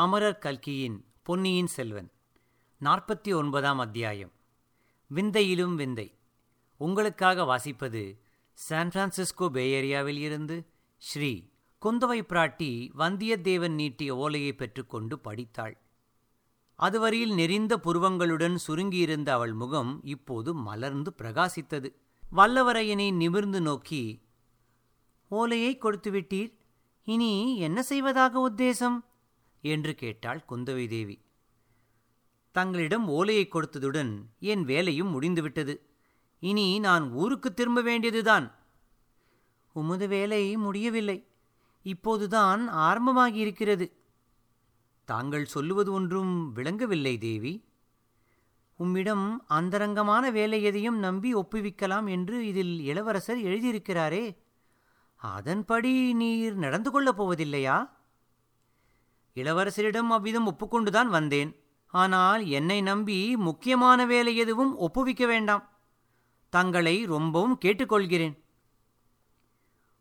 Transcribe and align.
அமரர் 0.00 0.38
கல்கியின் 0.38 1.04
பொன்னியின் 1.22 1.66
செல்வன். 1.66 2.12
நாற்பத்தி 2.80 3.34
ஒன்பதாம் 3.34 3.78
அத்தியாயம். 3.78 4.32
விந்தையிலும் 5.14 5.74
விந்தை. 5.74 6.18
உங்களுக்காக 6.76 7.42
வாசிப்பது 7.42 8.18
சான் 8.52 8.88
பிரான்சிஸ்கோ 8.88 9.48
பேஏரியாவில் 9.52 10.18
இருந்து 10.18 10.66
ஸ்ரீ 10.96 11.48
குந்தவை 11.82 12.20
பிராட்டி 12.28 12.90
வந்தியத்தேவன் 12.98 13.74
நீட்டிய 13.74 14.16
ஓலையை 14.16 14.52
பெற்றுக்கொண்டு 14.52 15.18
படித்தாள். 15.18 15.80
அதுவரையில் 16.74 17.32
நெறிந்த 17.32 17.76
புருவங்களுடன் 17.76 18.58
சுருங்கியிருந்த 18.66 19.28
அவள் 19.28 19.52
முகம் 19.52 20.00
இப்போது 20.04 20.54
மலர்ந்து 20.54 21.14
பிரகாசித்தது. 21.22 21.94
வல்லவரையனை 22.36 23.12
நிமிர்ந்து 23.12 23.60
நோக்கி 23.60 24.22
ஓலையை 25.28 25.78
கொடுத்துவிட்டீர். 25.78 26.54
இனி 27.04 27.58
என்ன 27.58 27.82
செய்வதாக 27.82 28.50
உத்தேசம்? 28.50 29.04
என்று 29.60 29.94
கேட்டாள் 29.94 30.44
குந்தவை 30.48 30.88
தேவி. 30.88 31.20
தங்களிடம் 32.52 33.08
ஓலையை 33.08 33.48
கொடுத்ததுடன் 33.48 34.22
என் 34.40 34.64
வேலையும் 34.64 35.08
முடிந்துவிட்டது. 35.08 35.86
இனி 36.38 36.78
நான் 36.78 37.12
ஊருக்கு 37.12 37.54
திரும்ப 37.54 37.80
வேண்டியதுதான். 37.80 38.54
உமது 39.72 40.08
வேலை 40.08 40.56
முடியவில்லை. 40.56 41.26
இப்போதுதான் 41.82 42.68
ஆரம்பமாகியிருக்கிறது. 42.68 43.92
தாங்கள் 45.04 45.44
சொல்லுவது 45.44 45.92
ஒன்றும் 45.92 46.52
விளங்கவில்லை 46.52 47.18
தேவி. 47.18 47.64
உம்மிடம் 48.76 49.44
அந்தரங்கமான 49.46 50.30
வேலை 50.30 50.62
எதையும் 50.62 50.98
நம்பி 50.98 51.34
ஒப்புவிக்கலாம் 51.34 52.10
என்று 52.10 52.46
இதில் 52.46 52.80
இளவரசர் 52.80 53.38
எழுதியிருக்கிறாரே. 53.38 54.36
அதன்படி 55.14 56.12
நீர் 56.12 56.54
நடந்து 56.54 56.90
கொள்ளப் 56.90 57.22
போவதில்லையா? 57.22 57.90
இளவரசரிடம் 59.42 60.08
அவ்விதம் 60.08 60.48
ஒப்புக்கொண்டுதான் 60.52 61.06
வந்தேன். 61.06 61.64
ஆனால் 61.86 62.46
என்னை 62.46 62.80
நம்பி 62.80 63.36
முக்கியமான 63.36 64.06
வேலை 64.06 64.36
எதுவும் 64.36 64.76
ஒப்புவிக்க 64.76 65.26
வேண்டாம். 65.26 65.68
தங்களை 66.48 67.04
ரொம்பவும் 67.04 67.58
கேட்டுக்கொள்கிறேன். 67.64 68.38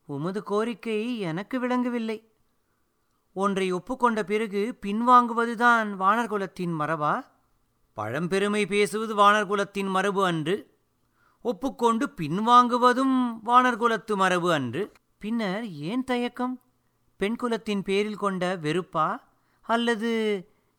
உமது 0.06 0.44
கோரிக்கை 0.44 1.20
எனக்கு 1.20 1.60
விளங்கவில்லை. 1.60 2.32
ஒன்றை 3.34 3.74
ஒப்புக்கொண்ட 3.74 4.24
பிறகு 4.24 4.78
பின்வாங்குவதுதான் 4.86 5.88
வானர்குலத்தின் 6.00 6.74
மரபா? 6.80 7.26
பழம்பெருமை 7.98 8.66
பேசுவது 8.68 9.16
வானர்குலத்தின் 9.16 9.90
மரபு 9.90 10.26
அன்று? 10.26 10.78
ஒப்புக்கொண்டு 11.42 12.14
பின்வாங்குவதும் 12.22 13.40
வானர்குலத்து 13.46 14.16
மரபு 14.16 14.54
அன்று? 14.54 14.92
பின்னர் 15.18 15.70
ஏன் 15.70 16.04
தயக்கம்? 16.04 16.62
பெண்குலத்தின் 17.20 17.82
பேரில் 17.82 18.18
கொண்ட 18.18 18.58
வெறுப்பா? 18.62 19.18
அல்லது 19.70 20.12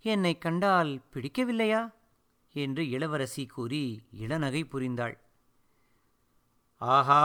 என்னை 0.04 0.32
கண்டால் 0.38 0.90
பிடிக்கவில்லையா? 1.12 1.82
என்று 2.54 2.82
இளவரசி 2.88 3.44
கூறி 3.46 3.82
இளநகை 4.20 4.62
புரிந்தாள். 4.72 5.16
ஆஹா 6.80 7.22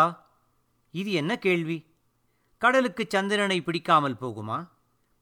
இது 0.93 1.11
என்ன 1.11 1.33
கேள்வி? 1.37 1.77
கடலுக்கு 2.61 3.03
சந்திரனை 3.09 3.57
பிடிக்காமல் 3.61 4.21
போகுமா? 4.21 4.57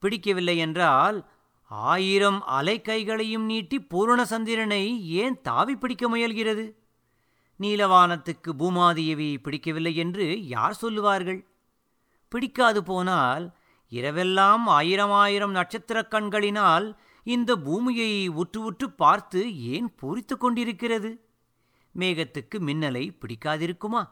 பிடிக்கவில்லை 0.03 0.57
என்றால் 0.57 1.17
ஆயிரம் 1.71 2.39
அலைக்கைகளையும் 2.47 3.45
நீட்டி 3.45 3.77
பூரண 3.81 4.21
சந்திரனை 4.25 4.83
ஏன் 5.21 5.41
தாவி 5.41 5.75
பிடிக்க 5.75 6.03
முயல்கிறது? 6.09 6.65
நீலவானத்துக்கு 7.59 8.51
பூமாதேவி 8.59 9.29
பிடிக்கவில்லை 9.41 9.95
என்று 9.95 10.25
யார் 10.47 10.73
சொல்லுவார்கள்? 10.73 11.41
பிடிக்காது 12.31 12.81
போனால் 12.83 13.45
இரவெல்லாம் 13.93 14.63
ஆயிரம் 14.65 15.11
ஆயிரம் 15.11 15.55
நட்சத்திரக் 15.55 16.11
கண்களினால் 16.11 16.99
இந்த 17.23 17.55
பூமியை 17.55 18.27
உற்று 18.27 18.61
உற்று 18.61 18.91
பார்த்து 18.91 19.61
ஏன் 19.61 19.95
பூரித்து 20.01 20.37
கொண்டிருக்கிறது? 20.37 21.27
மேகத்துக்கு 21.99 22.59
மின்னலை 22.59 23.17
பிடிக்காதிருக்குமா? 23.19 24.09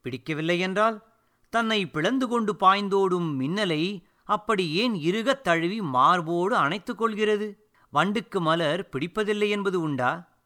பிடிக்கவில்லை 0.00 0.58
என்றால் 0.58 1.04
தன்னை 1.50 1.86
பிளந்து 1.86 2.28
கொண்டு 2.28 2.52
பாய்ந்தோடும் 2.60 3.40
மின்னலை 3.40 4.02
அப்படி 4.24 4.72
ஏன் 4.72 4.94
இருகத் 4.94 5.40
தழுவி 5.40 5.80
மார்போடு 5.82 6.56
அணைத்துக் 6.56 6.98
கொள்கிறது? 6.98 7.68
வண்டுக்கு 7.92 8.40
மலர் 8.40 8.88
பிடிப்பதில்லை 8.92 9.48
என்பது 9.48 9.80
உண்டா? 9.80 10.36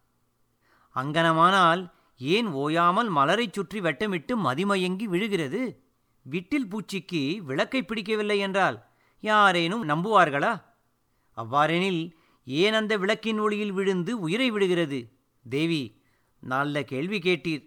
அங்கனமானால் 0.94 1.90
ஏன் 2.18 2.46
ஓயாமல் 2.46 3.10
மலரைச் 3.10 3.52
சுற்றி 3.52 3.80
வெட்டமிட்டு 3.80 4.36
மதிமயங்கி 4.36 5.04
விழுகிறது? 5.04 5.90
விட்டில் 6.22 6.68
பூச்சிக்கு 6.70 7.36
விளக்கை 7.36 7.82
பிடிக்கவில்லை 7.82 8.38
என்றால் 8.38 8.88
யாரேனும் 9.20 9.88
நம்புவார்களா? 9.88 10.62
அவ்வாறெனில் 11.36 12.16
ஏன் 12.44 12.72
அந்த 12.72 12.96
விளக்கின் 12.96 13.38
ஒளியில் 13.38 13.72
விழுந்து 13.72 14.20
உயிரை 14.20 14.50
விடுகிறது? 14.50 15.12
தேவி 15.48 16.00
நல்ல 16.40 16.82
கேள்வி 16.82 17.18
கேட்டீர். 17.18 17.64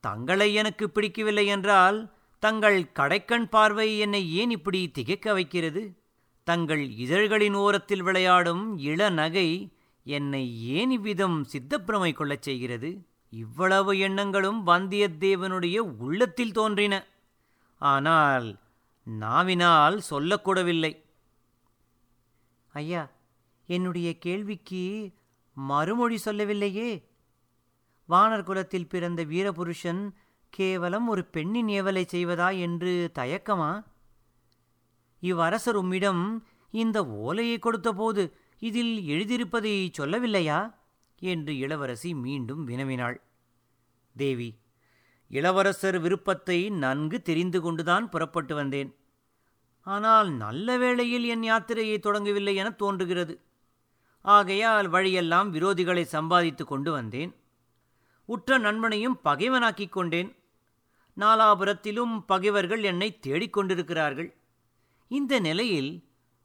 தங்களை 0.00 0.54
எனக்கு 0.54 0.90
பிடிக்கவில்லை 0.90 1.46
என்றால் 1.46 2.14
தங்கள் 2.38 2.90
கடைக்கண் 2.94 3.48
பார்வை 3.48 3.98
என்னை 3.98 4.34
ஏன் 4.34 4.50
இப்படி 4.50 4.90
திகைக்க 4.90 5.32
வைக்கிறது? 5.32 5.82
தங்கள் 6.44 6.90
இதழ்களின் 6.96 7.54
ஓரத்தில் 7.54 8.02
விளையாடும் 8.02 8.78
இளநகை 8.78 9.68
என்னை 10.04 10.62
ஏன் 10.64 10.90
இவ்விதம் 10.90 11.46
சித்தப்பிரமை 11.52 12.12
கொள்ளச் 12.12 12.42
செய்கிறது? 12.42 12.90
இவ்வளவு 13.30 13.98
எண்ணங்களும் 13.98 14.66
வந்தியத்தேவனுடைய 14.66 15.78
உள்ளத்தில் 15.78 16.52
தோன்றின. 16.52 16.94
ஆனால் 17.78 18.58
நாவினால் 19.02 20.00
சொல்லக்கூடவில்லை. 20.00 21.04
ஐயா 22.72 23.10
என்னுடைய 23.66 24.18
கேள்விக்கு 24.18 25.12
மறுமொழி 25.52 26.16
சொல்லவில்லையே. 26.16 27.08
வானர் 28.08 28.42
குலத்தில் 28.42 28.88
பிறந்த 28.88 29.24
வீரபுருஷன் 29.24 30.10
கேவலம் 30.48 31.08
ஒரு 31.08 31.24
பெண்ணின் 31.24 31.66
ஏவலை 31.66 32.04
செய்வதா 32.06 32.58
என்று 32.58 33.10
தயக்கமா? 33.14 33.84
இவ்வரசர் 35.22 35.74
உம்மிடம் 35.74 36.46
இந்த 36.70 37.06
ஓலையை 37.06 37.58
கொடுத்தபோது 37.58 38.36
இதில் 38.58 38.94
எழுதியிருப்பதை 39.08 39.74
சொல்லவில்லையா? 39.98 40.74
என்று 41.18 41.56
இளவரசி 41.56 42.14
மீண்டும் 42.14 42.68
வினவினாள். 42.68 43.16
தேவி 44.16 44.54
இளவரசர் 45.28 45.98
விருப்பத்தை 45.98 46.70
நன்கு 46.70 47.22
தெரிந்து 47.22 47.60
கொண்டுதான் 47.60 48.08
புறப்பட்டு 48.08 48.54
வந்தேன். 48.54 48.94
ஆனால் 49.80 50.30
நல்ல 50.30 50.78
வேளையில் 50.78 51.24
என் 51.24 51.42
யாத்திரையை 51.42 51.98
தொடங்கவில்லை 51.98 52.54
என 52.54 52.70
தோன்றுகிறது. 52.70 53.40
ஆகையால் 54.20 54.88
வழியெல்லாம் 54.88 55.54
விரோதிகளை 55.54 56.02
சம்பாதித்து 56.02 56.64
கொண்டு 56.64 56.92
வந்தேன். 56.92 57.34
உற்ற 58.24 58.58
நண்பனையும் 58.58 59.20
பகைவனாக்கிக் 59.24 59.92
கொண்டேன். 59.92 60.36
நாலாபுரத்திலும் 61.16 62.20
பகைவர்கள் 62.26 62.82
என்னை 62.82 63.18
தேடிக்கொண்டிருக்கிறார்கள் 63.26 64.34
இந்த 65.08 65.40
நிலையில் 65.40 66.04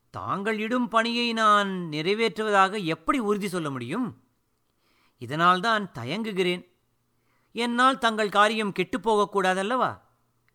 தாங்கள் 0.09 0.59
இடும் 0.59 0.87
பணியை 0.87 1.33
நான் 1.33 1.69
நிறைவேற்றுவதாக 1.69 2.83
எப்படி 2.83 3.19
உறுதி 3.19 3.47
சொல்ல 3.47 3.69
முடியும்? 3.69 4.23
இதனால்தான் 5.19 5.91
தயங்குகிறேன். 5.99 6.70
என்னால் 7.51 7.97
தங்கள் 7.97 8.29
காரியம் 8.29 8.73
கெட்டுப்போகக்கூடாதல்லவா 8.73 10.01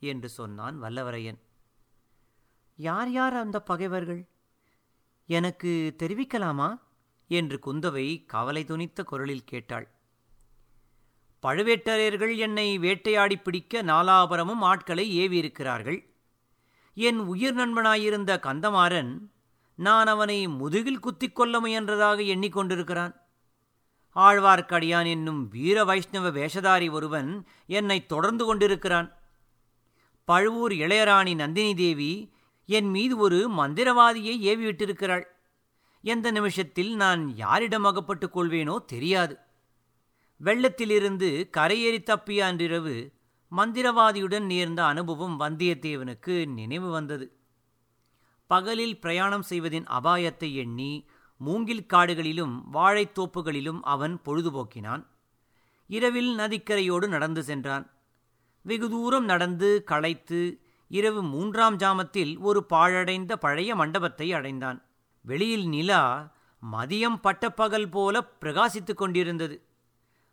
என்று 0.00 0.28
சொன்னான் 0.28 0.82
வல்லவரையன். 0.82 1.38
யார் 2.76 3.10
யார் 3.10 3.34
அந்த 3.34 3.60
பகைவர்கள்? 3.60 4.28
எனக்கு 5.26 5.96
தெரிவிக்கலாமா? 6.02 6.80
என்று 7.28 7.58
குந்தவை 7.66 8.24
கவலை 8.26 8.64
துணித்த 8.64 9.02
குரலில் 9.02 9.44
கேட்டாள். 9.44 9.90
பழுவேட்டரையர்கள் 11.42 12.36
என்னை 12.36 12.78
வேட்டையாடி 12.78 13.36
பிடிக்க 13.36 13.82
நாலாபுரமும் 13.82 14.60
ஆட்களை 14.60 15.18
ஏவியிருக்கிறார்கள். 15.18 16.06
என் 16.94 17.18
உயிர் 17.18 17.56
நண்பனாயிருந்த 17.56 18.38
கந்தமாறன் 18.38 19.30
நான் 19.74 20.06
அவனை 20.06 20.48
முதுகில் 20.48 20.98
குத்திக் 20.98 21.34
கொள்ள 21.34 21.60
முயன்றதாக 21.60 22.20
எண்ணிக்கொண்டிருக்கிறான் 22.22 23.14
ஆழ்வார்க்கடியான் 24.16 25.06
என்னும் 25.06 25.48
வீர 25.48 25.84
வைஷ்ணவ 25.84 26.30
வேஷதாரி 26.30 26.90
ஒருவன் 26.90 27.46
என்னை 27.66 28.06
தொடர்ந்து 28.06 28.44
கொண்டிருக்கிறான். 28.44 29.08
பழுவூர் 30.24 30.72
இளையராணி 30.72 31.34
நந்தினி 31.34 31.74
தேவி 31.74 32.32
என் 32.66 32.90
மீது 32.90 33.16
ஒரு 33.16 33.50
மந்திரவாதியை 33.58 34.34
ஏவிவிட்டிருக்கிறாள். 34.50 35.24
எந்த 36.02 36.30
நிமிஷத்தில் 36.30 36.96
நான் 36.96 37.36
யாரிடம் 37.36 37.84
அகப்பட்டுக் 37.84 38.38
கொள்வேனோ 38.38 38.84
தெரியாது. 38.84 39.38
வெள்ளத்திலிருந்து 40.44 41.28
கரையேறி 41.56 42.00
தப்பிய 42.02 42.38
அன்றிரவு 42.38 43.12
மந்திரவாதியுடன் 43.56 44.44
நேர்ந்த 44.44 44.84
அனுபவம் 44.84 45.40
வந்தியத்தேவனுக்கு 45.40 46.46
நினைவு 46.46 46.90
வந்தது. 46.90 47.26
பகலில் 48.46 49.00
பிரயாணம் 49.00 49.42
செய்வதின் 49.42 49.84
அபாயத்தை 49.84 50.54
எண்ணி 50.54 50.92
மூங்கில் 51.36 51.86
காடுகளிலும் 51.86 52.62
வாழைத்தோப்புகளிலும் 52.72 53.80
அவன் 53.82 54.20
பொழுதுபோக்கினான். 54.24 55.06
இரவில் 55.86 56.36
நதிக்கரையோடு 56.36 57.08
நடந்து 57.08 57.42
சென்றான். 57.42 57.90
வெகு 58.62 58.90
தூரம் 58.90 59.24
நடந்து 59.24 59.84
களைத்து 59.84 60.60
இரவு 60.88 61.22
மூன்றாம் 61.22 61.76
ஜாமத்தில் 61.76 62.38
ஒரு 62.38 62.64
பாழடைந்த 62.64 63.36
பழைய 63.36 63.74
மண்டபத்தை 63.74 64.32
அடைந்தான். 64.32 64.84
வெளியில் 65.20 65.68
நிலா 65.68 66.34
மதியம் 66.72 67.20
பட்டப்பகல் 67.22 67.90
போல 67.90 68.28
பிரகாசித்துக் 68.40 68.96
கொண்டிருந்தது. 68.96 69.62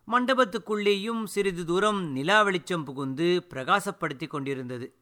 மண்டபத்துக்குள்ளேயும் 0.06 1.24
சிறிது 1.24 1.64
தூரம் 1.64 2.04
நிலா 2.04 2.42
வெளிச்சம் 2.42 2.84
புகுந்து 2.84 3.46
பிரகாசப்படுத்திக் 3.48 4.26
கொண்டிருந்தது. 4.26 4.94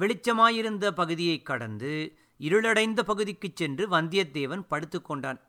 வெளிச்சமாயிருந்த 0.00 0.90
பகுதியைக் 0.90 1.46
கடந்து 1.46 2.18
இருளடைந்த 2.38 3.02
பகுதிக்குச் 3.02 3.56
சென்று 3.56 3.88
வந்தியத்தேவன் 3.88 4.64
படுத்துக்கொண்டான் 4.70 5.40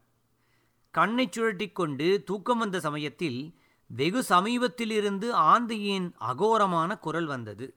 கண்ணைச் 0.92 1.39
சுழட்டிக் 1.39 1.71
கொண்டு 1.71 2.24
தூக்கம் 2.25 2.57
வந்த 2.57 2.80
சமயத்தில் 2.80 3.59
வெகு 3.88 4.24
சமீபத்திலிருந்து 4.30 5.31
ஆந்தையின் 5.31 6.13
அகோரமான 6.19 7.00
குரல் 7.00 7.25
வந்தது. 7.25 7.75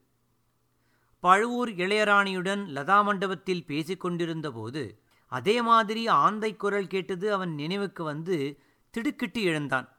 பழுவூர் 1.20 1.68
இளையராணியுடன் 1.68 2.66
லதா 2.66 3.04
மண்டபத்தில் 3.04 3.66
பேசிக் 3.66 4.00
கொண்டிருந்தபோது 4.00 4.98
அதே 5.26 5.62
மாதிரி 5.62 6.06
ஆந்தை 6.06 6.56
குரல் 6.56 6.86
கேட்டது 6.86 7.32
அவன் 7.32 7.54
நினைவுக்கு 7.54 8.04
வந்து 8.04 8.60
திடுக்கிட்டு 8.90 9.42
எழுந்தான். 9.42 9.96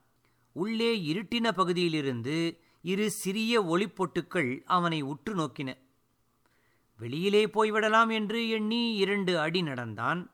உள்ளே 0.51 1.13
இருட்டின 1.13 1.51
பகுதியிலிருந்து 1.51 2.59
இரு 2.81 3.11
சிறிய 3.11 3.61
ஒளிப்பொட்டுக்கள் 3.61 4.63
அவனை 4.65 5.01
உற்று 5.01 5.35
நோக்கின. 5.35 5.83
வெளியிலே 6.97 7.45
போய்விடலாம் 7.45 8.11
என்று 8.11 8.49
எண்ணி 8.49 8.95
இரண்டு 8.95 9.39
அடி 9.39 9.61
நடந்தான். 9.61 10.31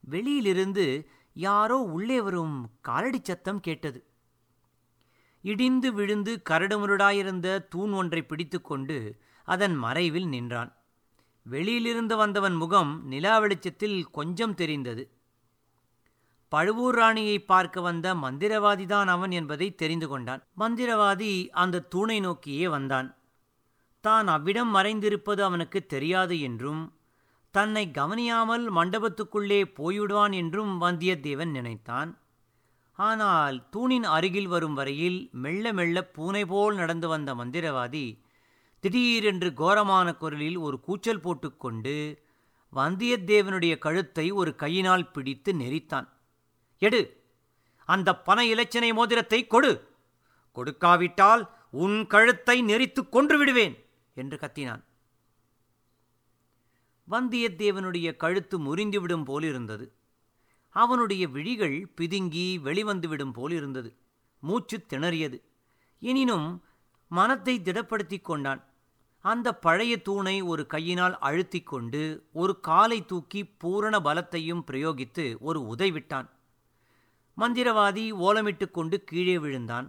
வெளியிலிருந்து 0.00 1.10
யாரோ 1.32 1.76
உள்ளே 1.76 2.20
வரும் 2.20 2.70
காலடி 2.80 3.20
சத்தம் 3.22 3.60
கேட்டது. 3.60 4.04
இடிந்து 5.42 5.92
விழுந்து 5.92 6.42
கரடுமுருடாயிருந்த 6.50 7.68
தூண் 7.68 7.92
ஒன்றை 7.92 8.22
பிடித்துக்கொண்டு 8.22 9.16
அதன் 9.44 9.74
மறைவில் 9.74 10.28
நின்றான். 10.28 10.76
வெளியிலிருந்து 11.42 12.16
வந்தவன் 12.16 12.54
முகம் 12.54 13.02
நிலா 13.04 13.38
வெளிச்சத்தில் 13.38 14.10
கொஞ்சம் 14.10 14.54
தெரிந்தது. 14.54 15.10
பழுவூர் 16.48 16.94
ராணியை 16.94 17.38
பார்க்க 17.38 17.80
வந்த 17.80 18.14
மந்திரவாதிதான் 18.14 19.04
அவன் 19.04 19.30
என்பதை 19.30 19.74
தெரிந்து 19.74 20.08
கொண்டான். 20.08 20.46
மந்திரவாதி 20.58 21.48
அந்த 21.48 21.80
தூணை 21.80 22.20
நோக்கியே 22.20 22.68
வந்தான். 22.68 23.17
தான் 24.04 24.28
அவ்விடம் 24.34 24.72
மறைந்திருப்பது 24.76 25.40
அவனுக்கு 25.42 25.80
தெரியாது 25.86 26.36
என்றும் 26.40 26.82
தன்னை 27.54 27.84
கவனியாமல் 27.90 28.64
மண்டபத்துக்குள்ளே 28.70 29.60
போய்விடுவான் 29.78 30.32
என்றும் 30.32 30.72
வந்தியத்தேவன் 30.82 31.52
நினைத்தான். 31.58 32.10
ஆனால் 32.98 33.56
தூணின் 33.70 34.06
அருகில் 34.16 34.46
வரும் 34.46 34.76
வரையில் 34.78 35.18
மெல்ல 35.42 35.72
மெல்ல 35.72 35.98
பூனை 36.16 36.42
போல் 36.44 36.74
நடந்து 36.74 37.08
வந்த 37.08 37.30
மந்திரவாதி 37.34 38.06
திடீரென்று 38.84 39.50
கோரமான 39.54 40.08
குரலில் 40.14 40.58
ஒரு 40.58 40.76
கூச்சல் 40.80 41.22
போட்டுக்கொண்டு 41.22 41.96
வந்தியத்தேவனுடைய 42.72 43.74
கழுத்தை 43.78 44.26
ஒரு 44.30 44.50
கையினால் 44.54 45.10
பிடித்து 45.10 45.50
நெரித்தான். 45.54 46.08
எடு 46.82 47.02
அந்த 47.88 48.08
பண 48.26 48.38
இலச்சினை 48.44 48.90
மோதிரத்தை 48.98 49.40
கொடு. 49.46 49.72
கொடுக்காவிட்டால் 50.56 51.42
உன் 51.84 51.98
கழுத்தை 52.06 52.56
நெறித்து 52.62 53.02
கொன்று 53.08 53.36
விடுவேன். 53.38 53.74
என்று 54.18 54.36
கத்தினான். 54.36 54.82
வந்தியத்தேவனுடைய 57.10 58.16
கழுத்து 58.16 58.56
முறிந்துவிடும் 58.58 59.24
போலிருந்தது. 59.24 59.92
அவனுடைய 60.68 61.28
விழிகள் 61.28 61.76
பிதுங்கி 62.00 62.46
வெளிவந்துவிடும் 62.64 63.32
போலிருந்தது. 63.32 63.90
மூச்சு 64.40 64.86
திணறியது. 64.88 65.38
எனினும் 66.02 66.64
மனத்தை 67.10 67.60
திடப்படுத்திக் 67.60 68.24
கொண்டான். 68.24 68.62
அந்த 69.24 69.54
பழைய 69.54 70.02
தூணை 70.02 70.40
ஒரு 70.40 70.66
கையினால் 70.66 71.18
அழுத்திக் 71.20 71.66
கொண்டு 71.66 72.26
ஒரு 72.32 72.60
காலை 72.60 73.04
தூக்கி 73.04 73.44
பூரண 73.44 73.98
பலத்தையும் 73.98 74.62
பிரயோகித்து 74.66 75.24
ஒரு 75.38 75.60
உதைவிட்டான் 75.60 76.28
மந்திரவாதி 77.36 78.04
ஓலமிட்டு 78.26 78.70
கொண்டு 78.70 79.04
கீழே 79.04 79.38
விழுந்தான். 79.38 79.88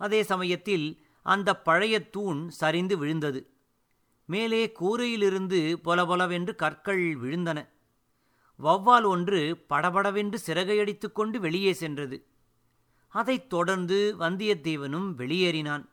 அதே 0.00 0.22
சமயத்தில் 0.22 0.86
அந்த 1.22 1.60
பழைய 1.60 2.10
தூண் 2.10 2.48
சரிந்து 2.48 2.98
விழுந்தது. 2.98 3.50
மேலே 4.24 4.72
கூரையிலிருந்து 4.80 5.74
பொலபொலவென்று 5.74 6.54
கற்கள் 6.54 7.16
விழுந்தன. 7.16 7.68
வௌவால் 8.62 9.04
ஒன்று 9.04 9.64
படபடவென்று 9.68 10.40
சிறகையடித்து 10.46 11.12
கொண்டு 11.12 11.40
வெளியே 11.40 11.72
சென்றது. 11.72 12.26
அதைத் 13.08 13.48
தொடர்ந்து 13.48 14.16
வந்தியத்தேவனும் 14.18 15.14
வெளியேறினான். 15.16 15.88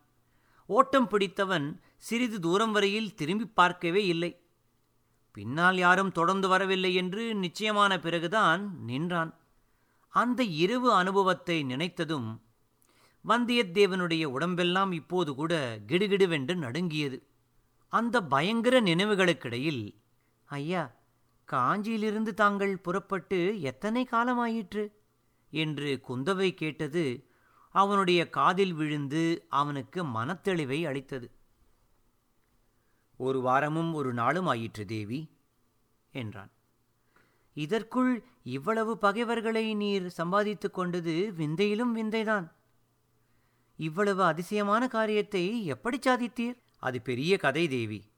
ஓட்டம் 0.66 1.08
பிடித்தவன் 1.08 1.82
சிறிது 1.98 2.40
தூரம் 2.40 2.72
வரையில் 2.72 3.16
திரும்பி 3.16 3.46
பார்க்கவே 3.46 4.06
இல்லை. 4.06 4.42
பின்னால் 5.32 5.78
யாரும் 5.78 6.12
தொடர்ந்து 6.12 6.48
வரவில்லை 6.48 6.94
என்று 6.94 7.36
நிச்சயமான 7.36 8.00
பிறகுதான் 8.00 8.80
நின்றான். 8.80 9.38
அந்த 10.10 10.44
இரவு 10.44 10.94
அனுபவத்தை 10.94 11.64
நினைத்ததும் 11.64 12.40
வந்தியத்தேவனுடைய 13.28 14.24
உடம்பெல்லாம் 14.26 14.92
இப்போது 14.92 15.36
கூட 15.36 15.80
கிடுகிடுவென்று 15.88 16.56
நடுங்கியது. 16.56 17.28
அந்த 17.88 18.24
பயங்கர 18.24 18.82
நினைவுகளுக்கிடையில் 18.82 19.96
ஐயா 20.46 20.96
காஞ்சியிலிருந்து 21.52 22.34
தாங்கள் 22.34 22.78
புறப்பட்டு 22.78 23.62
எத்தனை 23.62 24.08
காலமாயிற்று? 24.12 24.92
என்று 25.52 26.02
குந்தவை 26.10 26.54
கேட்டது 26.54 27.28
அவனுடைய 27.72 28.30
காதில் 28.30 28.74
விழுந்து 28.74 29.46
அவனுக்கு 29.50 30.04
மனத்தெளிவை 30.04 30.88
அளித்தது. 30.88 31.32
ஒரு 33.18 33.42
வாரமும் 33.42 33.94
ஒரு 33.94 34.14
நாளும் 34.14 34.48
ஆயிற்று 34.48 34.86
தேவி 34.86 35.38
என்றான். 36.12 36.52
இதற்குள் 37.54 38.24
இவ்வளவு 38.44 38.98
பகைவர்களை 38.98 39.76
நீர் 39.76 40.08
சம்பாதித்துக் 40.08 40.74
கொண்டது 40.74 41.34
விந்தையிலும் 41.38 41.96
விந்தைதான். 41.98 42.56
இவ்வளவு 43.78 44.24
அதிசயமான 44.24 44.88
காரியத்தை 44.88 45.66
எப்படி 45.66 46.00
சாதித்தீர்? 46.00 46.58
அது 46.80 47.02
பெரிய 47.02 47.38
கதை 47.38 47.68
தேவி. 47.68 48.12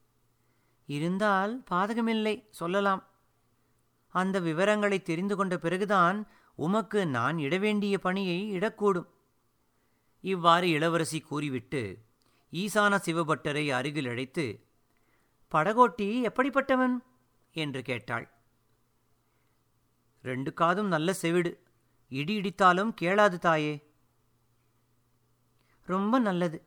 இருந்தால் 0.86 1.63
பாதகமில்லை 1.72 2.48
சொல்லலாம். 2.50 3.07
அந்த 4.07 4.39
விவரங்களை 4.39 5.01
தெரிந்து 5.01 5.36
கொண்ட 5.36 5.57
பிறகுதான் 5.57 6.27
உமக்கு 6.55 7.07
நான் 7.07 7.38
இட 7.38 7.57
வேண்டிய 7.57 8.00
பணியை 8.00 8.51
இடக்கூடும். 8.51 9.07
இவ்வாறு 10.22 10.69
இளவரசி 10.69 11.19
கூறிவிட்டு 11.19 11.98
ஈசான 12.51 13.00
சிவபட்டரை 13.05 13.69
அருகில் 13.69 14.07
அழைத்து 14.07 14.65
படகோட்டி 15.51 16.22
எப்படிப்பட்டவன்? 16.22 16.95
என்று 17.51 17.81
கேட்டாள். 17.81 18.31
ரெண்டு 20.22 20.53
காதும் 20.53 20.88
நல்ல 20.88 21.13
செவிடு. 21.13 21.60
இடி 22.10 22.41
இடித்தாலும் 22.41 22.93
கேளாது 23.01 23.38
தாயே. 23.38 23.88
ரொம்ப 25.89 26.19
நல்லது. 26.19 26.58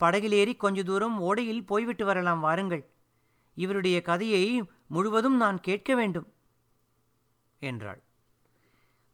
படகிலேறி 0.00 0.52
கொஞ்ச 0.56 0.82
தூரம் 0.82 1.16
ஓடையில் 1.20 1.66
போய்விட்டு 1.66 2.04
வரலாம் 2.04 2.40
வாருங்கள். 2.40 2.82
இவருடைய 3.56 4.02
கதையை 4.02 4.44
முழுவதும் 4.86 5.36
நான் 5.36 5.58
கேட்க 5.60 5.94
வேண்டும் 5.94 6.28
என்றாள். 7.62 8.00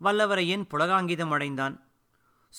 வல்லவரையன் 0.00 0.65
புலகாங்கிதம் 0.71 1.31
அடைந்தான். 1.31 1.76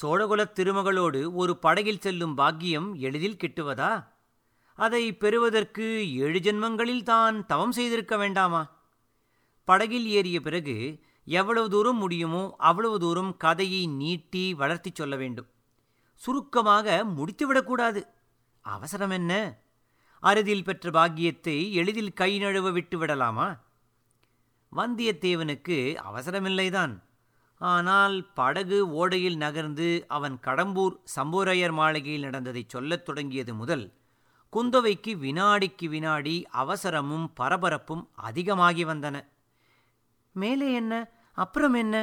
சோழகுலத் 0.02 0.56
திருமகளோடு 0.60 1.22
ஒரு 1.34 1.58
படகில் 1.58 2.00
செல்லும் 2.00 2.36
பாக்கியம் 2.36 2.96
எளிதில் 2.96 3.42
கிட்டுவதா? 3.44 3.92
அதை 4.78 5.04
பெறுவதற்கு 5.16 5.86
ஏழு 6.16 6.40
ஜென்மங்களில் 6.40 7.04
தான் 7.04 7.46
தவம் 7.46 7.72
செய்திருக்க 7.72 8.18
வேண்டாமா? 8.18 8.64
படகில் 9.68 10.08
ஏறிய 10.08 10.40
பிறகு 10.40 10.78
எவ்வளவு 11.26 11.70
தூரம் 11.70 11.98
முடியுமோ 11.98 12.44
அவ்வளவு 12.58 12.98
தூரம் 13.00 13.32
கதையை 13.38 13.88
நீட்டி 13.88 14.44
வளர்த்திச் 14.54 15.00
சொல்ல 15.00 15.16
வேண்டும். 15.16 15.50
சுருக்கமாக 16.18 17.06
முடித்துவிடக்கூடாது. 17.18 18.08
அவசரம் 18.62 19.10
என்ன? 19.10 19.58
அறுதியில் 20.20 20.64
பெற்ற 20.64 20.92
பாக்கியத்தை 20.92 21.74
எளிதில் 21.74 22.14
கை 22.14 22.40
நழுவ 22.40 22.72
விட்டு 22.72 22.98
விடலாமா 22.98 23.48
வந்தியத்தேவனுக்கு 24.76 25.98
அவசரமில்லைதான். 26.10 27.00
ஆனால் 27.58 28.34
படகு 28.34 28.78
ஓடையில் 28.88 29.36
நகர்ந்து 29.36 30.06
அவன் 30.08 30.40
கடம்பூர் 30.42 30.96
சம்பூரையர் 31.16 31.72
மாளிகையில் 31.72 32.22
நடந்ததைச் 32.22 32.70
சொல்லத் 32.70 33.06
தொடங்கியது 33.06 33.54
முதல் 33.54 33.94
குந்தவைக்கு 34.54 35.18
வினாடிக்கு 35.18 35.90
வினாடி 35.90 36.46
அவசரமும் 36.54 37.28
பரபரப்பும் 37.40 38.08
அதிகமாகி 38.14 38.86
வந்தன. 38.86 39.26
மேலே 40.32 40.74
என்ன? 40.74 41.10
அப்புறம் 41.34 41.74
என்ன? 41.74 41.96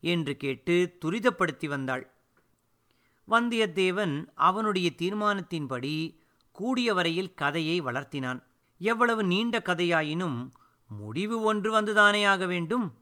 என்று 0.00 0.36
கேட்டு 0.36 0.98
துரிதப்படுத்தி 1.04 1.66
வந்தாள். 1.66 2.13
வந்தியத்தேவன் 3.28 4.26
அவனுடைய 4.34 4.90
தீர்மானத்தின்படி 4.98 6.16
கூடிய 6.52 6.94
வரையில் 6.94 7.34
கதையை 7.34 7.82
வளர்த்தினான். 7.82 8.42
எவ்வளவு 8.78 9.24
நீண்ட 9.24 9.62
கதையாயினும் 9.64 10.50
முடிவு 10.88 11.40
ஒன்று 11.40 11.80
வந்துதானே 11.80 12.26
ஆக 12.26 12.46
வேண்டும். 12.46 12.94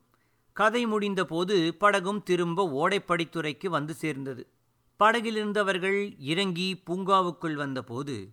கதை 0.53 0.87
முடிந்தபோது 0.87 1.69
படகும் 1.69 2.23
திரும்ப 2.23 2.67
ஓடைப்படித்துறைக்கு 2.81 3.67
வந்து 3.67 3.95
சேர்ந்தது. 3.95 4.49
படகிலிருந்தவர்கள் 5.01 6.15
இறங்கி 6.19 6.83
பூங்காவுக்குள் 6.87 7.55
வந்தபோது 7.55 8.33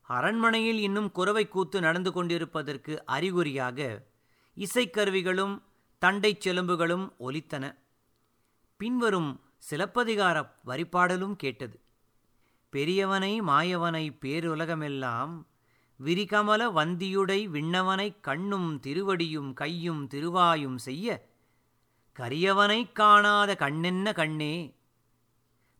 அரண்மனையில் 0.00 0.78
இன்னும் 0.78 1.10
குறவை 1.10 1.48
கூத்து 1.48 1.80
நடந்து 1.80 2.12
கொண்டிருப்பதற்கு 2.12 3.04
அறிகுறியாக 3.06 4.06
இசைக்கருவிகளும் 4.56 5.62
தண்டைச் 6.02 6.40
செலும்புகளும் 6.40 7.14
ஒலித்தன. 7.20 7.74
பின்வரும் 8.76 9.40
சிலப்பதிகார 9.58 10.54
வரிப்பாடலும் 10.66 11.36
கேட்டது. 11.36 11.80
பெரியவனை 12.72 13.42
மாயவனை 13.42 14.18
பேருலகமெல்லாம் 14.20 15.44
விரிகமல 16.04 16.72
வந்தியுடை 16.72 17.48
விண்ணவனை 17.48 18.20
கண்ணும் 18.20 18.80
திருவடியும் 18.80 19.52
கையும் 19.52 20.08
திருவாயும் 20.08 20.76
செய்ய 20.76 21.28
கரியவனைக் 22.18 22.92
காணாத 22.92 23.56
கண்ணென்ன 23.58 24.12
கண்ணே? 24.12 24.76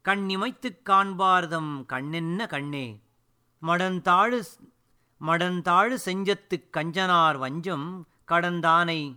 கண்ணிமைத்துக் 0.05 0.83
காண்பார்தம் 0.85 1.85
கண்ணென்ன 1.89 2.47
கண்ணே? 2.47 3.03
மடந்தாழு 3.63 4.45
மடந்தாழு 5.21 5.95
செஞ்சத்துக் 5.95 6.77
கஞ்சனார் 6.77 7.39
வஞ்சம் 7.39 8.09
கடந்தானை 8.29 9.17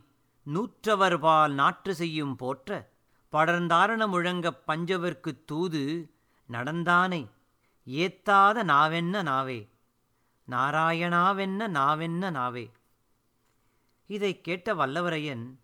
நூற்றவர்பால் 0.54 1.52
நாற்று 1.52 1.96
செய்யும் 1.96 2.36
போற்ற 2.36 2.91
படர்ந்தாரண 3.32 4.08
முழங்கப் 4.08 4.64
பஞ்சவர்க்குத் 4.68 5.44
தூது 5.46 6.12
நடந்தானை 6.50 7.30
ஏத்தாத 7.88 8.64
நாவென்ன 8.64 9.24
நாவே? 9.24 9.70
நாராயணாவென்ன 10.50 11.68
நாவென்ன 11.68 12.32
நாவே? 12.32 12.72
இதைக் 14.06 14.44
கேட்ட 14.44 14.74
வல்லவரையன் 14.74 15.56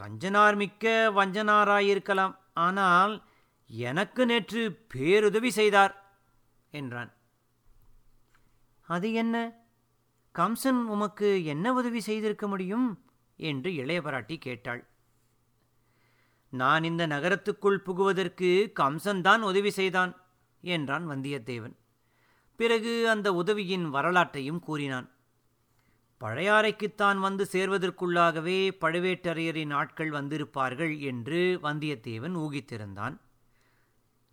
கஞ்சனார் 0.00 0.56
மிக்க 0.56 1.12
வஞ்சனாராயிருக்கலாம் 1.14 2.36
ஆனால் 2.54 3.22
எனக்கு 3.68 4.26
நேற்று 4.26 4.86
பேருதவி 4.88 5.50
செய்தார் 5.50 6.16
என்றான். 6.70 7.12
அது 8.80 9.12
என்ன? 9.12 9.52
கம்சன் 10.34 10.86
உமக்கு 10.86 11.44
என்ன 11.44 11.72
உதவி 11.72 12.00
செய்திருக்க 12.00 12.48
முடியும்? 12.48 13.04
என்று 13.36 13.70
இளையபராட்டி 13.70 14.38
கேட்டாள். 14.38 14.86
நான் 16.50 16.84
இந்த 16.84 17.06
நகரத்துக்குள் 17.06 17.76
புகுவதற்கு 17.76 18.72
கம்சன்தான் 18.80 19.40
உதவி 19.40 19.70
செய்தான் 19.70 20.16
என்றான் 20.60 21.08
வந்தியத்தேவன். 21.08 21.74
பிறகு 22.56 23.08
அந்த 23.08 23.32
உதவியின் 23.32 23.90
வரலாற்றையும் 23.90 24.60
கூறினான். 24.60 25.10
பழையாறைக்குத்தான் 26.20 27.18
வந்து 27.18 27.48
சேர்வதற்குள்ளாகவே 27.52 28.70
பழுவேட்டரையரின் 28.80 29.72
ஆட்கள் 29.72 30.10
வந்திருப்பார்கள் 30.10 30.98
என்று 31.00 31.58
வந்தியத்தேவன் 31.62 32.36
ஊகித்திருந்தான். 32.36 33.18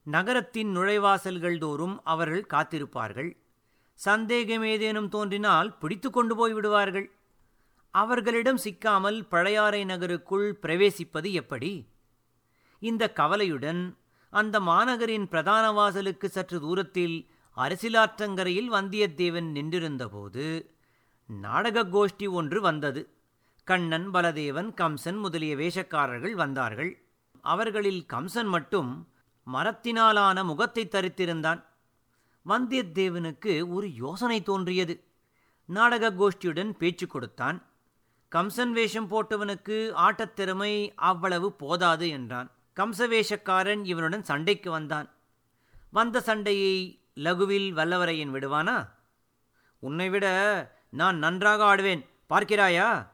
நகரத்தின் 0.03 0.77
நுழைவாசல்கள் 0.77 1.57
தோறும் 1.57 2.01
அவர்கள் 2.03 2.47
காத்திருப்பார்கள். 2.53 3.37
சந்தேகம் 3.93 4.63
ஏதேனும் 4.63 5.09
தோன்றினால் 5.09 5.77
பிடித்து 5.77 6.11
கொண்டு 6.11 6.35
போய் 6.35 6.53
விடுவார்கள். 6.53 7.11
அவர்களிடம் 7.91 8.57
சிக்காமல் 8.57 9.27
பழையாறை 9.27 9.85
நகருக்குள் 9.85 10.59
பிரவேசிப்பது 10.61 11.31
எப்படி? 11.31 11.93
இந்த 12.89 13.03
கவலையுடன் 13.11 13.81
அந்த 14.33 14.55
மாநகரின் 14.59 15.27
பிரதான 15.27 15.65
வாசலுக்கு 15.71 16.27
சற்று 16.29 16.57
தூரத்தில் 16.59 17.17
அரசிலாற்றங்கரையில் 17.57 18.69
வந்தியத்தேவன் 18.71 19.49
நின்றிருந்தபோது 19.57 20.45
நாடக 21.29 21.83
கோஷ்டி 21.85 22.27
ஒன்று 22.29 22.59
வந்தது. 22.61 23.01
கண்ணன் 23.67 24.07
பலதேவன் 24.13 24.69
கம்சன் 24.73 25.19
முதலிய 25.19 25.53
வேஷக்காரர்கள் 25.55 26.35
வந்தார்கள். 26.41 26.91
அவர்களில் 27.43 28.01
கம்சன் 28.13 28.49
மட்டும் 28.55 28.91
மரத்தினாலான 29.47 30.43
முகத்தை 30.43 30.83
தரித்திருந்தான். 30.87 31.61
வந்தியத்தேவனுக்கு 32.45 33.53
ஒரு 33.75 33.87
யோசனை 33.93 34.39
தோன்றியது. 34.43 34.95
நாடக 35.69 36.11
கோஷ்டியுடன் 36.11 36.71
பேச்சு 36.81 37.07
கொடுத்தான். 37.07 37.57
கம்சன் 38.31 38.71
வேஷம் 38.71 39.09
போட்டவனுக்கு 39.09 39.77
ஆட்டத்திறமை 40.05 40.73
அவ்வளவு 41.09 41.49
போதாது 41.53 42.07
என்றான். 42.09 42.49
கம்சவேஷக்காரன் 42.75 43.85
இவனுடன் 43.85 44.23
சண்டைக்கு 44.23 44.71
வந்தான். 44.71 45.09
வந்த 45.91 46.21
சண்டையை 46.21 46.99
லகுவில் 47.15 47.67
வல்லவரையன் 47.73 48.33
விடுவானா? 48.33 48.89
உன்னை 49.79 50.09
விட 50.09 50.25
நான் 50.89 51.17
நன்றாக 51.17 51.75
ஆடுவேன் 51.75 52.05
பார்க்கிறாயா? 52.29 53.07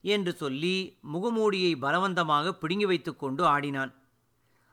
என்று 0.00 0.32
சொல்லி 0.32 0.98
முகமூடியை 1.12 1.76
பலவந்தமாக 1.80 2.52
பிடுங்கி 2.52 2.86
வைத்துக்கொண்டு 2.86 3.44
ஆடினான். 3.44 3.94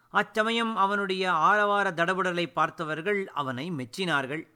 அச்சமயம் 0.09 0.75
அவனுடைய 0.75 1.31
ஆரவார 1.31 1.91
தடபுடலை 1.91 2.51
பார்த்தவர்கள் 2.53 3.27
அவனை 3.27 3.71
மெச்சினார்கள். 3.71 4.47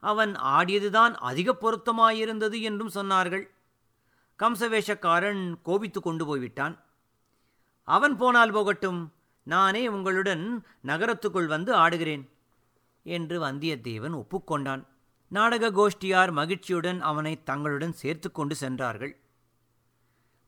அவன் 0.00 0.34
ஆடியதுதான் 0.34 1.14
அதிக 1.14 1.56
பொருத்தமாயிருந்தது 1.60 2.60
என்றும் 2.60 2.94
சொன்னார்கள். 2.94 3.48
கம்சவேஷக்காரன் 4.38 5.54
கோபித்து 5.62 6.00
கொண்டு 6.00 6.26
போய்விட்டான். 6.26 6.84
அவன் 7.84 8.16
போனால் 8.16 8.50
போகட்டும் 8.50 9.12
நானே 9.42 9.88
உங்களுடன் 9.88 10.64
நகரத்துக்குள் 10.86 11.46
வந்து 11.46 11.74
ஆடுகிறேன் 11.74 12.28
என்று 13.02 13.40
வந்தியத்தேவன் 13.44 14.14
ஒப்புக்கொண்டான். 14.14 14.86
நாடக 15.28 15.70
கோஷ்டியார் 15.70 16.32
மகிழ்ச்சியுடன் 16.32 17.00
அவனை 17.00 17.42
தங்களுடன் 17.42 17.92
சேர்த்து 17.92 18.32
கொண்டு 18.32 18.54
சென்றார்கள். 18.54 19.20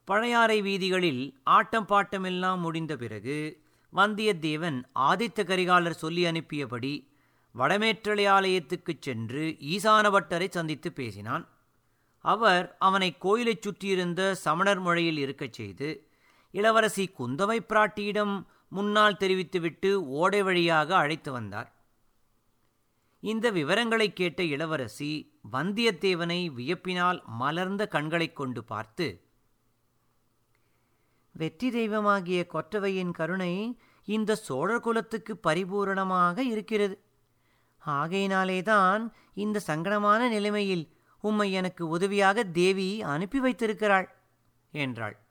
பழையாறை 0.04 0.62
வீதிகளில் 0.62 1.40
ஆட்டம் 1.44 1.86
பாட்டமெல்லாம் 1.88 2.58
முடிந்த 2.58 2.96
பிறகு 2.96 3.60
வந்தியத்தேவன் 3.94 4.82
ஆதித்த 4.94 5.44
கரிகாலர் 5.44 5.90
சொல்லி 5.90 6.24
அனுப்பியபடி 6.24 7.06
வடமேற்றலை 7.58 8.28
ஆலயத்துக்குச் 8.28 9.00
சென்று 9.00 9.56
ஈசானபட்டரை 9.60 10.48
சந்தித்து 10.48 10.92
பேசினான். 10.92 11.48
அவர் 12.18 12.76
அவனை 12.78 13.18
கோயிலைச் 13.18 13.62
சுற்றியிருந்த 13.62 14.34
சமணர் 14.34 14.80
மொழியில் 14.80 15.18
இருக்கச் 15.18 15.52
செய்து 15.52 16.06
இளவரசி 16.52 17.12
குந்தவை 17.18 17.58
பிராட்டியிடம் 17.68 18.46
முன்னால் 18.68 19.16
தெரிவித்துவிட்டு 19.16 20.08
ஓடை 20.08 20.42
வழியாக 20.42 20.96
அழைத்து 20.96 21.32
வந்தார். 21.32 21.72
இந்த 23.20 23.50
விவரங்களை 23.50 24.12
கேட்ட 24.12 24.42
இளவரசி 24.42 25.40
வந்தியத்தேவனை 25.52 26.50
வியப்பினால் 26.50 27.22
மலர்ந்த 27.24 27.86
கண்களைக் 27.86 28.36
கொண்டு 28.36 28.64
பார்த்து 28.64 29.24
வெற்றி 31.32 31.70
தெய்வமாகிய 31.70 32.46
கொற்றவையின் 32.54 33.10
கருணை 33.10 33.78
இந்த 34.04 34.34
சோழர் 34.34 34.80
குலத்துக்கு 34.80 35.40
பரிபூரணமாக 35.42 36.38
இருக்கிறது. 36.38 37.04
ஆகையினாலேதான் 37.86 39.12
இந்த 39.34 39.60
சங்கடமான 39.66 40.28
நிலைமையில் 40.28 40.88
உம்மை 41.20 41.52
எனக்கு 41.52 41.88
உதவியாக 41.88 42.44
தேவி 42.44 43.02
அனுப்பி 43.02 43.40
வைத்திருக்கிறாள் 43.40 44.08
என்றாள். 44.70 45.21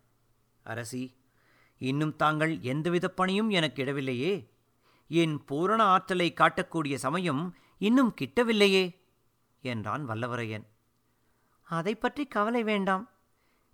அரசி 0.63 1.03
இன்னும் 1.77 2.15
தாங்கள் 2.15 2.59
எந்தவித 2.59 3.09
பணியும் 3.09 3.49
எனக்கு 3.49 3.83
இடவில்லையே? 3.83 4.33
என் 5.07 5.45
பூரண 5.45 5.83
ஆற்றலை 5.83 6.33
காட்டக்கூடிய 6.33 6.95
சமயம் 6.95 7.55
இன்னும் 7.77 8.13
கிட்டவில்லையே? 8.21 8.83
என்றான் 9.61 10.09
வல்லவரையன். 10.09 10.65
அதை 11.63 11.95
பற்றி 11.95 12.25
கவலை 12.25 12.63
வேண்டாம். 12.63 13.09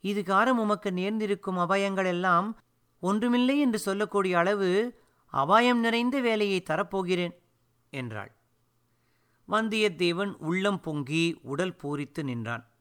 இதுகாரம் 0.03 0.62
உமக்கு 0.62 0.91
நேர்ந்திருக்கும் 0.91 1.58
அபாயங்கள் 1.58 2.06
எல்லாம் 2.06 2.60
ஒன்றுமில்லை 3.00 3.60
என்று 3.60 3.79
சொல்லக்கூடிய 3.79 4.38
அளவு 4.38 5.01
அபாயம் 5.34 5.79
நிறைந்த 5.79 6.22
வேலையை 6.22 6.63
தரப்போகிறேன் 6.65 7.36
என்றாள். 7.89 8.32
வந்தியத்தேவன் 9.48 10.34
உள்ளம் 10.39 10.79
பொங்கி 10.79 11.39
உடல் 11.41 11.75
பூரித்து 11.84 12.24
நின்றான். 12.24 12.72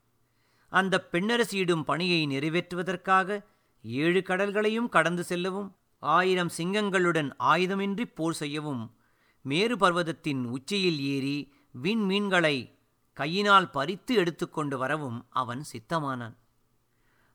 அந்த 0.68 1.08
பெண்ணரசியிடும் 1.12 1.82
பணியை 1.82 2.26
நிறைவேற்றுவதற்காக 2.26 3.44
ஏழு 3.86 4.22
கடல்களையும் 4.24 4.88
கடந்து 4.88 5.24
செல்லவும் 5.24 5.76
ஆயிரம் 5.98 6.50
சிங்கங்களுடன் 6.56 7.30
ஆயுதமின்றி 7.38 8.04
போர் 8.14 8.34
செய்யவும் 8.34 8.96
மேரு 9.42 9.76
பர்வதத்தின் 9.76 10.44
உச்சியில் 10.44 11.00
ஏறி 11.00 11.52
விண்மீன்களை 11.82 12.74
கையினால் 13.12 13.70
பறித்து 13.70 14.14
எடுத்துக்கொண்டு 14.14 14.78
வரவும் 14.78 15.26
அவன் 15.30 15.64
சித்தமானான். 15.72 16.36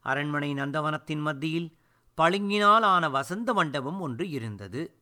அரண்மனை 0.00 0.54
நந்தவனத்தின் 0.54 1.20
மத்தியில் 1.20 1.76
பளிங்கினால் 2.16 2.80
ஆன 2.80 3.08
வசந்த 3.08 3.52
மண்டபம் 3.52 4.00
ஒன்று 4.00 4.28
இருந்தது. 4.28 4.94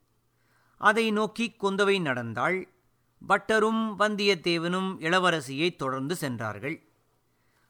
அதை 0.77 1.11
நோக்கி 1.11 1.57
குந்தவை 1.61 2.01
நடந்தாள். 2.01 2.69
பட்டரும் 3.29 3.83
வந்தியத்தேவனும் 3.99 4.91
இளவரசியைத் 4.99 5.77
தொடர்ந்து 5.77 6.17
சென்றார்கள். 6.17 6.85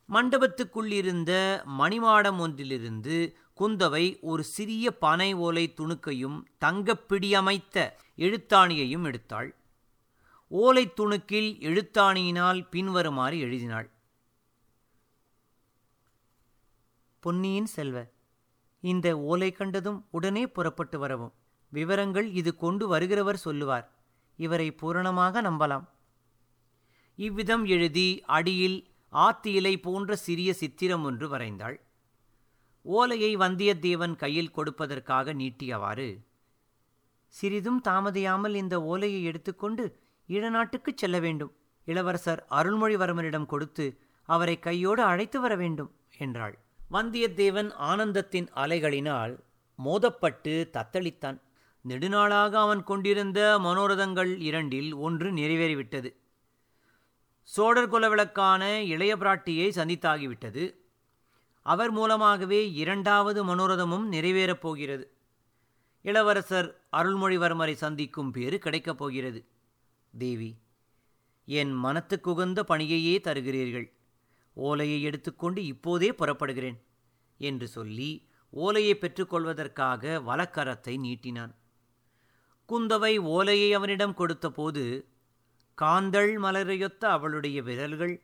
மண்டபத்துக்குள்ளிருந்த 0.09 1.63
மணிமாடம் 1.79 2.39
ஒன்றிலிருந்து 2.39 3.37
குந்தவை 3.61 4.05
ஒரு 4.21 4.43
சிறிய 4.45 4.99
பனை 5.05 5.35
ஓலை 5.35 5.75
துணுக்கையும் 5.77 6.39
தங்கப்பிடியமைத்த 6.65 7.77
எழுத்தாணியையும் 8.17 9.07
எடுத்தாள். 9.11 9.51
ஓலை 10.49 10.93
துணுக்கில் 10.97 11.51
எழுத்தாணியினால் 11.69 12.61
பின்வருமாறு 12.71 13.39
எழுதினாள். 13.39 13.89
பொன்னியின் 17.21 17.67
செல்வ 17.67 18.07
இந்த 18.81 19.07
ஓலை 19.19 19.53
கண்டதும் 19.53 20.07
உடனே 20.11 20.47
புறப்பட்டு 20.47 20.99
வரவும். 20.99 21.33
விவரங்கள் 21.69 22.29
இது 22.33 22.57
கொண்டு 22.57 22.85
வருகிறவர் 22.97 23.43
சொல்லுவார். 23.47 23.87
இவரை 24.37 24.73
பூரணமாக 24.73 25.43
நம்பலாம். 25.43 25.87
இவ்விதம் 27.15 27.65
எழுதி 27.65 28.09
அடியில் 28.27 28.79
ஆத்தி 29.13 29.53
இலை 29.53 29.81
போன்ற 29.81 30.17
சிறிய 30.17 30.51
சித்திரம் 30.55 31.05
ஒன்று 31.05 31.29
வரைந்தாள். 31.29 31.77
ஓலையை 32.83 33.37
வந்தியத்தேவன் 33.37 34.17
கையில் 34.17 34.51
கொடுப்பதற்காக 34.51 35.35
நீட்டியவாறு 35.35 36.19
சிறிதும் 37.27 37.83
தாமதியாமல் 37.89 38.55
இந்த 38.55 38.83
ஓலையை 38.83 39.25
எடுத்துக்கொண்டு 39.25 39.97
ஈழநாட்டுக்குச் 40.29 40.97
செல்ல 40.97 41.19
வேண்டும். 41.19 41.53
இளவரசர் 41.85 42.47
அருள்மொழிவர்மனிடம் 42.51 43.47
கொடுத்து 43.47 43.99
அவரை 44.23 44.59
கையோடு 44.59 45.03
அழைத்து 45.03 45.41
வர 45.41 45.57
வேண்டும் 45.57 45.95
என்றாள். 46.19 46.59
வந்தியத்தேவன் 46.93 47.73
ஆனந்தத்தின் 47.73 48.49
அலைகளினால் 48.55 49.39
மோதப்பட்டு 49.75 50.71
தத்தளித்தான். 50.73 51.41
நெடுநாளாக 51.89 52.53
அவன் 52.53 52.83
கொண்டிருந்த 52.83 53.59
மனோரதங்கள் 53.59 54.41
இரண்டில் 54.41 54.95
ஒன்று 54.95 55.33
நிறைவேறிவிட்டது. 55.33 56.15
சோழர் 57.43 57.91
குலவிளக்கான 57.91 58.79
இளைய 58.79 59.17
பிராட்டியை 59.17 59.69
சந்தித்தாகிவிட்டது. 59.75 60.80
அவர் 61.63 61.91
மூலமாகவே 61.91 62.73
இரண்டாவது 62.73 63.45
மனோரதமும் 63.45 64.05
நிறைவேறப் 64.13 64.61
போகிறது. 64.61 65.13
இளவரசர் 66.03 66.81
அருள்மொழிவர்மரை 66.93 67.73
சந்திக்கும் 67.73 68.31
பேறு 68.31 68.59
கிடைக்கப் 68.59 68.99
போகிறது. 68.99 69.45
தேவி 70.19 70.57
என் 71.45 71.85
மனத்துக்குகந்த 71.85 72.63
பணியையே 72.63 73.21
தருகிறீர்கள். 73.21 73.93
ஓலையை 74.53 75.03
எடுத்துக்கொண்டு 75.03 75.65
இப்போதே 75.65 76.13
புறப்படுகிறேன் 76.13 76.81
என்று 77.39 77.69
சொல்லி 77.69 78.29
ஓலையை 78.51 78.99
பெற்றுக்கொள்வதற்காக 79.01 80.23
வலக்கரத்தை 80.27 80.99
நீட்டினான். 80.99 81.55
குந்தவை 82.69 83.19
ஓலையை 83.19 83.75
அவனிடம் 83.75 84.15
கொடுத்தபோது 84.15 85.05
காந்தள் 85.83 86.39
மலரையொத்த 86.39 87.11
அவளுடைய 87.11 87.63
விரல்கள் 87.63 88.23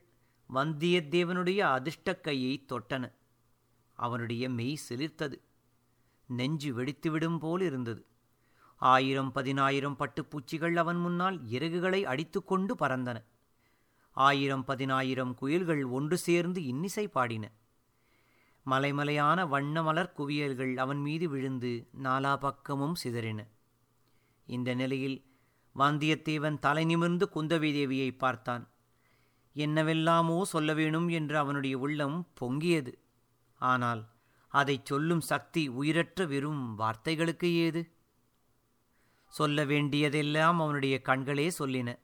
வந்தியத்தேவனுடைய 0.54 1.58
அதிர்ஷ்டக் 1.58 2.20
கையை 2.20 2.64
தொட்டன. 2.68 3.12
அவனுடைய 3.96 4.48
மெய் 4.48 4.78
சிலிர்த்தது. 4.88 5.38
நெஞ்சு 6.28 6.70
வெடித்துவிடும் 6.76 7.38
போல் 7.38 7.60
இருந்தது 7.60 8.06
ஆயிரம் 8.80 9.32
பதினாயிரம் 9.32 9.96
பட்டுப்பூச்சிகள் 9.98 10.74
அவன் 10.76 10.96
முன்னால் 10.96 11.36
இறகுகளை 11.44 12.02
அடித்துக்கொண்டு 12.02 12.74
பறந்தன. 12.74 13.18
ஆயிரம் 14.16 14.64
பதினாயிரம் 14.64 15.34
குயில்கள் 15.34 15.82
ஒன்று 15.86 16.18
சேர்ந்து 16.18 16.64
இன்னிசை 16.64 17.08
பாடின. 17.08 17.44
மலைமலையான 18.66 19.48
வண்ண 19.48 19.82
மலர் 19.82 20.14
குவியல்கள் 20.16 20.76
அவன் 20.76 21.00
மீது 21.00 21.28
விழுந்து 21.28 21.72
நாலா 22.02 22.36
பக்கமும் 22.36 22.96
சிதறின. 23.04 23.40
இந்த 24.46 24.74
நிலையில் 24.74 25.24
வந்தியத்தேவன் 25.76 26.58
தலை 26.58 26.84
நிமிர்ந்து 26.84 27.28
குந்தவி 27.34 27.70
தேவியை 27.74 28.10
பார்த்தான். 28.18 28.64
என்னவெல்லாமோ 29.56 30.44
சொல்ல 30.44 30.74
வேணும் 30.74 31.08
என்று 31.08 31.38
அவனுடைய 31.38 31.78
உள்ளம் 31.78 32.26
பொங்கியது. 32.40 32.92
ஆனால் 33.56 34.08
அதைச் 34.48 34.84
சொல்லும் 34.84 35.20
சக்தி 35.20 35.68
உயிரற்ற 35.68 36.26
வெறும் 36.26 36.78
வார்த்தைகளுக்கு 36.78 37.44
ஏது? 37.44 37.90
சொல்ல 39.26 39.64
வேண்டியதெல்லாம் 39.64 40.60
அவனுடைய 40.60 41.00
கண்களே 41.04 41.50
சொல்லின. 41.58 41.98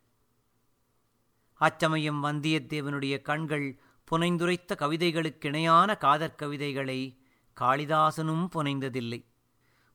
அச்சமயம் 1.54 2.25
வந்தியத்தேவனுடைய 2.25 3.23
கண்கள் 3.23 3.78
புனைந்துரைத்த 4.11 4.75
கவிதைகளுக்கிணையான 4.75 5.97
காதற் 5.97 6.38
கவிதைகளை 6.38 7.21
காளிதாசனும் 7.60 8.49
புனைந்ததில்லை. 8.54 9.25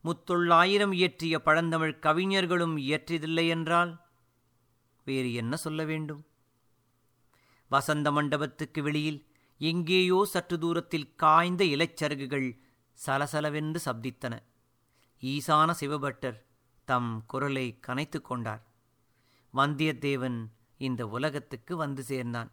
முத்தொள்ளாயிரம் 0.04 0.92
இயற்றிய 0.92 1.42
பழந்தமிழ் 1.42 1.98
கவிஞர்களும் 1.98 2.76
இயற்றியதில்லை 2.76 3.48
என்றால் 3.48 4.06
வேறு 5.04 5.32
என்ன 5.32 5.56
சொல்ல 5.56 5.84
வேண்டும்? 5.84 6.26
வசந்த 7.68 8.12
மண்டபத்துக்கு 8.12 8.82
வெளியில் 8.82 9.27
எங்கேயோ 9.58 10.24
சற்று 10.24 10.58
தூரத்தில் 10.58 11.14
காய்ந்த 11.14 11.64
இலைச்சருகுகள் 11.64 12.58
சலசலவென்று 13.06 13.80
சப்தித்தன. 13.84 14.38
ஈசான 15.20 15.74
சிவபட்டர் 15.80 16.42
தம் 16.84 17.24
குரலை 17.26 17.78
கனைத்து 17.86 18.20
கொண்டார். 18.20 18.66
வந்தியத்தேவன் 19.54 20.46
இந்த 20.76 21.06
உலகத்துக்கு 21.06 21.76
வந்து 21.76 22.02
சேர்ந்தான். 22.02 22.52